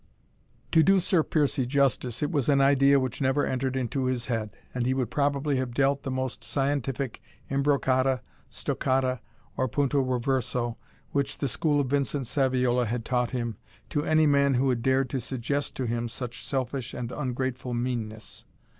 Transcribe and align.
To 0.71 0.81
do 0.81 0.99
Sir 0.99 1.21
Piercie 1.21 1.67
justice, 1.67 2.23
it 2.23 2.31
was 2.31 2.49
an 2.49 2.59
idea 2.59 2.99
which 2.99 3.21
never 3.21 3.45
entered 3.45 3.75
into 3.75 4.05
his 4.05 4.25
head; 4.25 4.49
and 4.73 4.87
he 4.87 4.95
would 4.95 5.11
probably 5.11 5.57
have 5.57 5.75
dealt 5.75 6.01
the 6.01 6.09
most 6.09 6.43
scientific 6.43 7.21
imbroccata, 7.51 8.21
stoccata, 8.49 9.19
or 9.55 9.67
punto 9.67 10.01
reverso, 10.03 10.75
which 11.11 11.37
the 11.37 11.47
school 11.47 11.79
of 11.79 11.91
Vincent 11.91 12.25
Saviola 12.25 12.87
had 12.87 13.05
taught 13.05 13.29
him, 13.29 13.57
to 13.91 14.03
any 14.03 14.25
man 14.25 14.55
who 14.55 14.69
had 14.69 14.81
dared 14.81 15.07
to 15.11 15.21
suggest 15.21 15.75
to 15.75 15.85
him 15.85 16.09
such 16.09 16.43
selfish 16.43 16.95
and 16.95 17.11
ungrateful 17.11 17.75
meanness. 17.75 18.45